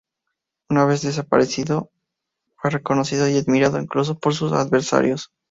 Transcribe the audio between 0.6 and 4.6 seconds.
Una vez desaparecido fue reconocido y admirado, incluso, por sus